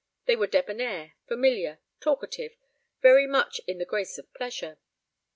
They 0.25 0.35
were 0.35 0.47
debonair, 0.47 1.13
familiar, 1.27 1.77
talkative, 1.99 2.53
very 3.03 3.27
much 3.27 3.61
in 3.67 3.77
the 3.77 3.85
grace 3.85 4.17
of 4.17 4.33
pleasure. 4.33 4.79